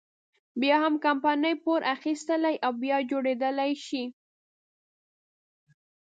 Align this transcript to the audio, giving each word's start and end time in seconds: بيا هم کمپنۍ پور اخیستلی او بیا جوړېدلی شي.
بيا 0.61 0.75
هم 0.85 0.95
کمپنۍ 1.05 1.53
پور 1.63 1.79
اخیستلی 1.95 2.55
او 2.65 2.71
بیا 2.81 2.97
جوړېدلی 3.09 3.71
شي. 3.85 4.03